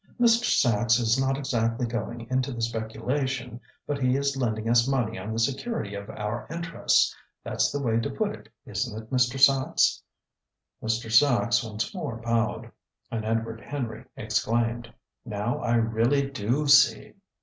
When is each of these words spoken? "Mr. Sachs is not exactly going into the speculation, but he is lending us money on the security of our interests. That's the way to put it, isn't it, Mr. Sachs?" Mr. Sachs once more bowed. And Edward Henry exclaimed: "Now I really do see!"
"Mr. 0.19 0.45
Sachs 0.45 0.97
is 0.97 1.19
not 1.19 1.37
exactly 1.37 1.85
going 1.85 2.21
into 2.31 2.51
the 2.51 2.61
speculation, 2.63 3.61
but 3.85 3.99
he 4.01 4.15
is 4.17 4.35
lending 4.35 4.67
us 4.67 4.87
money 4.87 5.19
on 5.19 5.31
the 5.31 5.37
security 5.37 5.93
of 5.93 6.09
our 6.09 6.47
interests. 6.49 7.15
That's 7.43 7.71
the 7.71 7.79
way 7.83 7.99
to 7.99 8.09
put 8.09 8.31
it, 8.33 8.49
isn't 8.65 8.99
it, 8.99 9.11
Mr. 9.11 9.39
Sachs?" 9.39 10.01
Mr. 10.81 11.11
Sachs 11.11 11.63
once 11.63 11.93
more 11.93 12.15
bowed. 12.19 12.71
And 13.11 13.23
Edward 13.23 13.61
Henry 13.61 14.05
exclaimed: 14.17 14.91
"Now 15.23 15.59
I 15.59 15.75
really 15.75 16.27
do 16.31 16.65
see!" 16.67 17.13